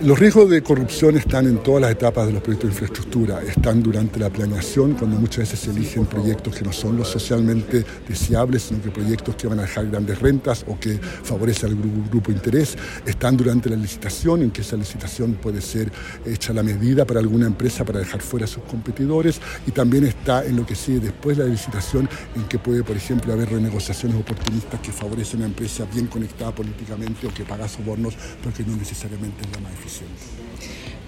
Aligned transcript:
Los 0.00 0.18
riesgos 0.18 0.50
de 0.50 0.60
corrupción 0.60 1.16
están 1.16 1.46
en 1.46 1.62
todas 1.62 1.82
las 1.82 1.92
etapas 1.92 2.26
de 2.26 2.32
los 2.32 2.42
proyectos 2.42 2.68
de 2.68 2.74
infraestructura. 2.74 3.40
Están 3.44 3.80
durante 3.80 4.18
la 4.18 4.28
planeación, 4.28 4.94
cuando 4.94 5.16
muchas 5.16 5.38
veces 5.38 5.60
se 5.60 5.70
eligen 5.70 6.04
proyectos 6.06 6.56
que 6.56 6.64
no 6.64 6.72
son 6.72 6.96
los 6.96 7.06
socialmente 7.06 7.84
deseables, 8.08 8.64
sino 8.64 8.82
que 8.82 8.90
proyectos 8.90 9.36
que 9.36 9.46
van 9.46 9.60
a 9.60 9.62
dejar 9.62 9.88
grandes 9.88 10.18
rentas 10.18 10.64
o 10.66 10.76
que 10.80 10.98
favorecen 10.98 11.70
al 11.70 11.76
grupo, 11.76 12.10
grupo 12.10 12.32
interés. 12.32 12.76
Están 13.06 13.36
durante 13.36 13.70
la 13.70 13.76
licitación, 13.76 14.42
en 14.42 14.50
que 14.50 14.62
esa 14.62 14.76
licitación 14.76 15.34
puede 15.34 15.60
ser 15.60 15.92
hecha 16.26 16.52
la 16.52 16.64
medida 16.64 17.04
para 17.04 17.20
alguna 17.20 17.46
empresa 17.46 17.84
para 17.84 18.00
dejar 18.00 18.20
fuera 18.20 18.46
a 18.46 18.48
sus 18.48 18.64
competidores. 18.64 19.40
Y 19.64 19.70
también 19.70 20.06
está 20.06 20.44
en 20.44 20.56
lo 20.56 20.66
que 20.66 20.74
sigue 20.74 20.98
después 20.98 21.36
de 21.36 21.44
la 21.44 21.50
licitación, 21.50 22.08
en 22.34 22.42
que 22.48 22.58
puede, 22.58 22.82
por 22.82 22.96
ejemplo, 22.96 23.32
haber 23.32 23.48
renegociaciones 23.48 24.18
oportunistas 24.18 24.80
que 24.80 24.90
favorecen 24.90 25.36
a 25.36 25.44
una 25.44 25.46
empresa 25.46 25.86
bien 25.94 26.08
conectada 26.08 26.52
políticamente 26.52 27.28
o 27.28 27.32
que 27.32 27.44
paga 27.44 27.68
sobornos, 27.68 28.16
porque 28.42 28.64
no 28.64 28.76
necesariamente 28.76 29.44
es 29.44 29.52
la 29.52 29.68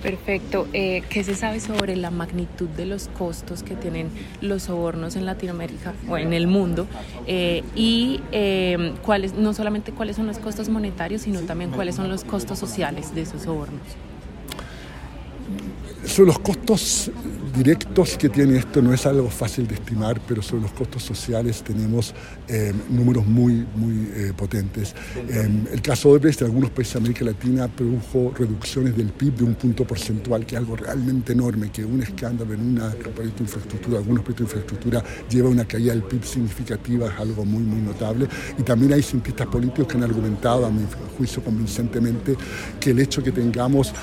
Perfecto. 0.02 0.68
Eh, 0.72 1.02
¿Qué 1.08 1.24
se 1.24 1.34
sabe 1.34 1.58
sobre 1.58 1.96
la 1.96 2.10
magnitud 2.10 2.68
de 2.68 2.86
los 2.86 3.08
costos 3.08 3.62
que 3.62 3.74
tienen 3.74 4.08
los 4.40 4.64
sobornos 4.64 5.16
en 5.16 5.26
Latinoamérica 5.26 5.94
o 6.08 6.16
en 6.18 6.32
el 6.32 6.46
mundo? 6.46 6.86
Eh, 7.26 7.64
y 7.74 8.20
eh, 8.30 8.94
cuáles, 9.02 9.34
no 9.34 9.54
solamente 9.54 9.92
cuáles 9.92 10.16
son 10.16 10.26
los 10.26 10.38
costos 10.38 10.68
monetarios, 10.68 11.22
sino 11.22 11.40
también 11.40 11.70
cuáles 11.70 11.96
son 11.96 12.08
los 12.08 12.24
costos 12.24 12.58
sociales 12.58 13.14
de 13.14 13.22
esos 13.22 13.42
sobornos. 13.42 13.82
Los 16.18 16.38
costos 16.38 17.10
directos 17.56 18.18
que 18.18 18.28
tiene 18.28 18.58
esto 18.58 18.82
no 18.82 18.92
es 18.92 19.06
algo 19.06 19.30
fácil 19.30 19.66
de 19.66 19.74
estimar, 19.74 20.20
pero 20.28 20.42
sobre 20.42 20.62
los 20.62 20.72
costos 20.72 21.02
sociales 21.02 21.62
tenemos 21.62 22.14
eh, 22.48 22.72
números 22.90 23.26
muy, 23.26 23.66
muy 23.74 24.10
eh, 24.14 24.32
potentes. 24.36 24.94
Eh, 25.16 25.48
el 25.72 25.80
caso 25.80 26.18
de 26.18 26.28
en 26.28 26.44
algunos 26.44 26.70
países 26.70 26.94
de 26.94 26.98
América 26.98 27.24
Latina 27.24 27.68
produjo 27.68 28.34
reducciones 28.36 28.96
del 28.96 29.08
PIB 29.08 29.36
de 29.36 29.44
un 29.44 29.54
punto 29.54 29.86
porcentual, 29.86 30.44
que 30.44 30.56
es 30.56 30.60
algo 30.60 30.76
realmente 30.76 31.32
enorme, 31.32 31.70
que 31.70 31.84
un 31.84 32.02
escándalo 32.02 32.52
en 32.52 32.60
una 32.60 32.90
proyecto 32.90 33.38
de 33.38 33.44
infraestructura, 33.44 33.98
algunos 33.98 34.22
proyectos 34.22 34.52
de 34.52 34.58
infraestructura 34.58 35.04
lleva 35.30 35.48
una 35.48 35.64
caída 35.64 35.92
del 35.92 36.02
PIB 36.02 36.24
significativa, 36.24 37.08
es 37.08 37.18
algo 37.18 37.44
muy, 37.44 37.62
muy 37.62 37.80
notable. 37.80 38.28
Y 38.58 38.62
también 38.62 38.92
hay 38.92 39.02
cientistas 39.02 39.46
políticos 39.46 39.86
que 39.86 39.96
han 39.96 40.04
argumentado, 40.04 40.66
a 40.66 40.70
mi 40.70 40.82
juicio 41.16 41.42
convincentemente, 41.42 42.36
que 42.78 42.90
el 42.90 42.98
hecho 42.98 43.22
que 43.22 43.32
tengamos 43.32 43.94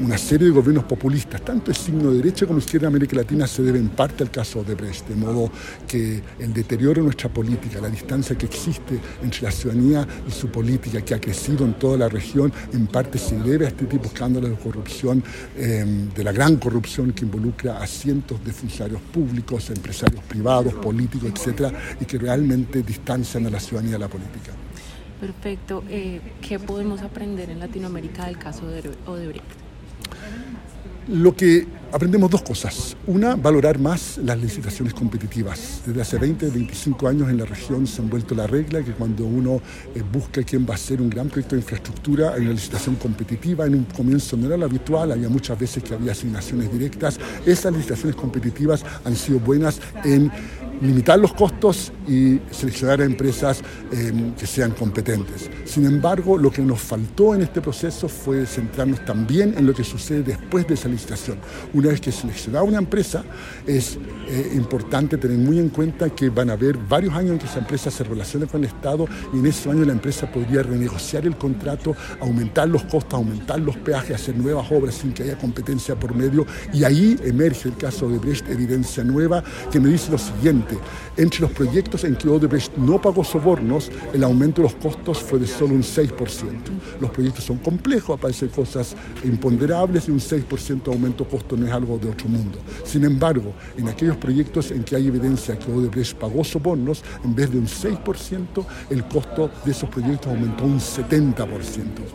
una 0.00 0.16
serie 0.16 0.48
de 0.48 0.54
gobiernos 0.54 0.84
populistas, 0.84 1.44
tanto 1.44 1.70
es 1.70 1.76
signo 1.76 2.10
de 2.10 2.16
derecha 2.16 2.46
como 2.46 2.58
izquierda 2.64 2.88
en 2.88 2.94
América 2.94 3.16
Latina 3.16 3.46
se 3.46 3.62
debe 3.62 3.78
en 3.78 3.90
parte 3.90 4.22
al 4.22 4.30
caso 4.30 4.64
de 4.64 4.74
Brecht, 4.74 5.06
de 5.08 5.14
modo 5.14 5.50
que 5.86 6.22
el 6.38 6.52
deterioro 6.52 7.00
de 7.00 7.04
nuestra 7.04 7.28
política, 7.28 7.80
la 7.80 7.88
distancia 7.88 8.36
que 8.36 8.46
existe 8.46 8.98
entre 9.22 9.42
la 9.42 9.50
ciudadanía 9.50 10.06
y 10.26 10.30
su 10.30 10.48
política, 10.48 11.02
que 11.02 11.14
ha 11.14 11.20
crecido 11.20 11.64
en 11.64 11.74
toda 11.74 11.98
la 11.98 12.08
región, 12.08 12.52
en 12.72 12.86
parte 12.86 13.18
se 13.18 13.38
debe 13.38 13.66
a 13.66 13.68
este 13.68 13.84
tipo 13.84 14.04
de 14.04 14.08
escándalos 14.08 14.50
de 14.50 14.56
corrupción, 14.56 15.22
em, 15.56 16.08
de 16.10 16.24
la 16.24 16.32
gran 16.32 16.56
corrupción 16.56 17.12
que 17.12 17.24
involucra 17.24 17.82
a 17.82 17.86
cientos 17.86 18.42
de 18.44 18.52
funcionarios 18.52 19.02
públicos, 19.02 19.70
empresarios 19.70 20.22
privados, 20.24 20.74
políticos, 20.74 21.30
etcétera, 21.34 21.72
y 22.00 22.04
que 22.04 22.18
realmente 22.18 22.82
distancian 22.82 23.46
a 23.46 23.50
la 23.50 23.60
ciudadanía 23.60 23.94
de 23.94 24.00
la 24.00 24.08
política. 24.08 24.52
Perfecto. 25.20 25.84
Eh, 25.88 26.20
¿Qué 26.40 26.58
podemos 26.58 27.02
aprender 27.02 27.50
en 27.50 27.58
Latinoamérica 27.58 28.26
del 28.26 28.38
caso 28.38 28.66
de 28.66 28.90
Odebrecht? 29.06 29.63
Lo 31.08 31.36
que 31.36 31.66
aprendemos 31.92 32.30
dos 32.30 32.42
cosas. 32.42 32.96
Una, 33.06 33.36
valorar 33.36 33.78
más 33.78 34.18
las 34.18 34.36
licitaciones 34.38 34.94
competitivas. 34.94 35.82
Desde 35.86 36.00
hace 36.00 36.18
20, 36.18 36.50
25 36.50 37.06
años 37.06 37.28
en 37.28 37.36
la 37.38 37.44
región 37.44 37.86
se 37.86 38.02
han 38.02 38.08
vuelto 38.08 38.34
la 38.34 38.46
regla 38.46 38.82
que 38.82 38.92
cuando 38.92 39.24
uno 39.26 39.60
eh, 39.94 40.02
busca 40.12 40.42
quién 40.42 40.66
va 40.66 40.72
a 40.72 40.74
hacer 40.74 41.00
un 41.00 41.10
gran 41.10 41.28
proyecto 41.28 41.54
de 41.54 41.60
infraestructura, 41.60 42.32
hay 42.32 42.42
una 42.42 42.52
licitación 42.52 42.96
competitiva. 42.96 43.66
En 43.66 43.74
un 43.74 43.84
comienzo 43.84 44.36
no 44.36 44.46
era 44.46 44.56
lo 44.56 44.64
habitual, 44.64 45.12
había 45.12 45.28
muchas 45.28 45.58
veces 45.58 45.82
que 45.82 45.94
había 45.94 46.12
asignaciones 46.12 46.72
directas. 46.72 47.18
Esas 47.46 47.72
licitaciones 47.72 48.16
competitivas 48.16 48.84
han 49.04 49.14
sido 49.14 49.38
buenas 49.38 49.80
en 50.04 50.32
limitar 50.80 51.18
los 51.18 51.32
costos 51.32 51.92
y 52.06 52.40
seleccionar 52.50 53.00
a 53.00 53.04
empresas 53.04 53.62
em, 53.92 54.34
que 54.34 54.46
sean 54.46 54.72
competentes. 54.72 55.50
Sin 55.64 55.86
embargo, 55.86 56.36
lo 56.36 56.50
que 56.50 56.62
nos 56.62 56.80
faltó 56.80 57.34
en 57.34 57.42
este 57.42 57.60
proceso 57.60 58.08
fue 58.08 58.46
centrarnos 58.46 59.04
también 59.04 59.54
en 59.56 59.66
lo 59.66 59.74
que 59.74 59.84
sucede 59.84 60.22
después 60.22 60.66
de 60.66 60.74
esa 60.74 60.88
licitación. 60.88 61.38
Una 61.72 61.88
vez 61.88 62.00
que 62.00 62.12
seleccionada 62.12 62.64
una 62.64 62.78
empresa, 62.78 63.24
es 63.66 63.98
eh, 64.28 64.52
importante 64.54 65.16
tener 65.16 65.38
muy 65.38 65.58
en 65.58 65.68
cuenta 65.68 66.10
que 66.10 66.28
van 66.28 66.50
a 66.50 66.54
haber 66.54 66.76
varios 66.76 67.14
años 67.14 67.32
en 67.32 67.38
que 67.38 67.46
esa 67.46 67.58
empresa 67.58 67.90
se 67.90 68.04
relacione 68.04 68.46
con 68.46 68.62
el 68.62 68.68
Estado 68.68 69.06
y 69.32 69.38
en 69.38 69.46
ese 69.46 69.70
año 69.70 69.84
la 69.84 69.92
empresa 69.92 70.30
podría 70.30 70.62
renegociar 70.62 71.26
el 71.26 71.36
contrato, 71.36 71.96
aumentar 72.20 72.68
los 72.68 72.82
costos, 72.84 73.14
aumentar 73.14 73.60
los 73.60 73.76
peajes, 73.76 74.16
hacer 74.16 74.36
nuevas 74.36 74.70
obras 74.70 74.94
sin 74.94 75.12
que 75.12 75.24
haya 75.24 75.38
competencia 75.38 75.94
por 75.94 76.14
medio. 76.14 76.46
Y 76.72 76.84
ahí 76.84 77.16
emerge 77.24 77.68
el 77.68 77.76
caso 77.76 78.08
de 78.08 78.18
Brecht, 78.18 78.48
evidencia 78.48 79.04
nueva, 79.04 79.42
que 79.70 79.80
me 79.80 79.88
dice 79.88 80.10
lo 80.10 80.18
siguiente 80.18 80.63
entre 81.16 81.40
los 81.40 81.50
proyectos 81.52 82.04
en 82.04 82.16
que 82.16 82.28
Odebrecht 82.28 82.76
no 82.76 83.00
pagó 83.00 83.24
sobornos, 83.24 83.90
el 84.12 84.24
aumento 84.24 84.62
de 84.62 84.68
los 84.68 84.74
costos 84.74 85.18
fue 85.18 85.38
de 85.38 85.46
solo 85.46 85.74
un 85.74 85.82
6%. 85.82 86.10
Los 87.00 87.10
proyectos 87.10 87.44
son 87.44 87.58
complejos, 87.58 88.18
aparecen 88.18 88.48
cosas 88.48 88.94
imponderables 89.24 90.08
y 90.08 90.10
un 90.10 90.20
6% 90.20 90.84
de 90.84 90.92
aumento 90.92 91.24
de 91.24 91.30
costo 91.30 91.56
no 91.56 91.66
es 91.66 91.72
algo 91.72 91.98
de 91.98 92.10
otro 92.10 92.28
mundo. 92.28 92.58
Sin 92.84 93.04
embargo, 93.04 93.52
en 93.76 93.88
aquellos 93.88 94.16
proyectos 94.16 94.70
en 94.70 94.84
que 94.84 94.96
hay 94.96 95.06
evidencia 95.06 95.58
que 95.58 95.70
Odebrecht 95.70 96.16
pagó 96.16 96.44
sobornos, 96.44 97.02
en 97.24 97.34
vez 97.34 97.50
de 97.50 97.58
un 97.58 97.66
6%, 97.66 98.66
el 98.90 99.04
costo 99.04 99.50
de 99.64 99.70
esos 99.70 99.88
proyectos 99.88 100.28
aumentó 100.28 100.64
un 100.64 100.78
70%. 100.78 101.48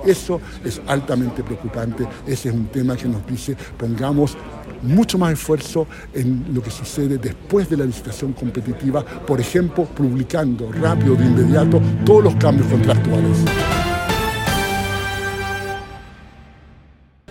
Eso 0.06 0.42
es 0.64 0.82
altamente 0.88 1.44
preocupante, 1.44 2.08
ese 2.26 2.50
es 2.50 2.56
un 2.56 2.68
tema 2.68 2.96
que 2.96 3.08
nos 3.08 3.26
dice 3.26 3.56
pongamos 3.78 4.38
mucho 4.81 5.17
más 5.17 5.34
esfuerzo 5.34 5.88
en 6.13 6.45
lo 6.53 6.62
que 6.62 6.72
sucede 6.72 7.17
después 7.17 7.69
de 7.69 7.78
la 7.78 7.85
licitación 7.85 8.34
competitiva, 8.34 9.03
por 9.03 9.40
ejemplo, 9.40 9.85
publicando 9.85 10.72
rápido, 10.72 11.16
de 11.16 11.25
inmediato, 11.25 11.81
todos 12.06 12.23
los 12.25 12.35
cambios 12.35 12.67
contractuales. 12.67 13.38